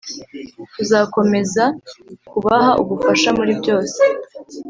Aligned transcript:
tuzakomeza 0.75 1.63
kubaha 2.29 2.71
ubufasha 2.81 3.29
muri 3.37 3.51
byose 3.59 4.01